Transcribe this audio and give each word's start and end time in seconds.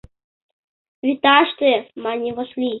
—Вӱташте!— 1.05 1.71
мане 2.03 2.29
Васлий. 2.35 2.69